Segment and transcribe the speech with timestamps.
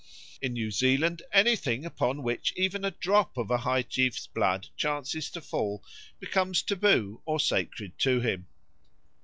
[0.41, 5.29] In New Zealand anything upon which even a drop of a high chief's blood chances
[5.29, 5.83] to fall
[6.19, 8.47] becomes taboo or sacred to him.